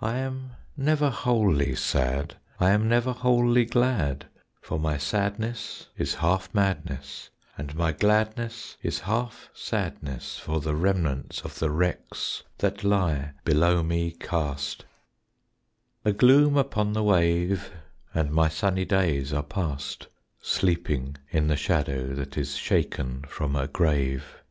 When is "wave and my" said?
17.04-18.48